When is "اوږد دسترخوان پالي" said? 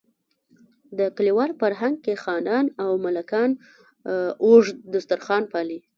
4.47-5.79